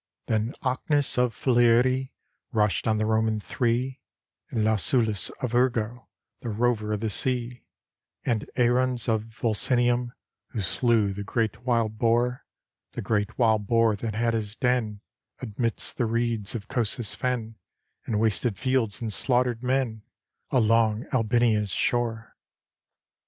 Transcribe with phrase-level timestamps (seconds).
[0.25, 2.09] Then Ocnus of Falerii
[2.51, 4.01] Rushed on the Roman Three;
[4.49, 6.07] And Lausulus of Urgo,
[6.39, 7.67] The rover of the sea;
[8.25, 10.13] And Aruns of Volsinium,
[10.47, 12.47] Who slew the great wild boar,
[12.93, 15.01] The great wild boar that had his den
[15.39, 17.57] Amidst the reeds of Cosa's fen,
[18.07, 20.01] And wasted fields, and slaughtered men,
[20.49, 22.35] Along Albinia's shore.